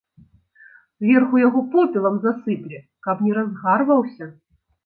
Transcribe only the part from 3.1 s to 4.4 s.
не разгарваўся.